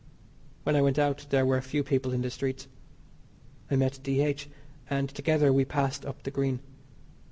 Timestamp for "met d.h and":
3.75-5.07